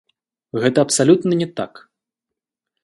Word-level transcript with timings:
Гэта 0.63 0.77
абсалютна 0.85 1.31
не 1.43 1.47
так! 1.61 1.73